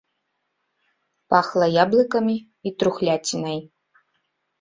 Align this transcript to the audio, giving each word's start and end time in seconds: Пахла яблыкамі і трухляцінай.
Пахла 1.33 1.67
яблыкамі 1.83 2.37
і 2.71 2.73
трухляцінай. 2.81 3.59